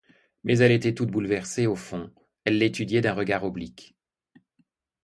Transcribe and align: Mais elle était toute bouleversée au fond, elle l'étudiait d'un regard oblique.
Mais 0.43 0.57
elle 0.57 0.71
était 0.71 0.95
toute 0.95 1.11
bouleversée 1.11 1.67
au 1.67 1.75
fond, 1.75 2.09
elle 2.45 2.57
l'étudiait 2.57 3.01
d'un 3.01 3.13
regard 3.13 3.43
oblique. 3.43 3.95